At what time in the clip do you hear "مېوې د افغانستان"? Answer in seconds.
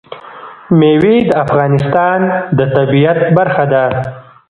0.77-2.19